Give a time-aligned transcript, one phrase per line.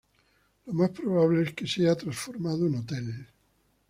[0.65, 3.27] Lo más probable es que sea transformado en hotel.